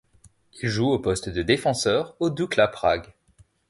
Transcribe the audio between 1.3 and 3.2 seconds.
défenseur au Dukla Prague.